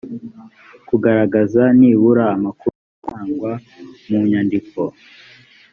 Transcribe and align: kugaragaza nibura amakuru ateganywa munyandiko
kugaragaza 0.87 1.63
nibura 1.79 2.23
amakuru 2.37 2.73
ateganywa 2.81 3.51
munyandiko 4.09 4.81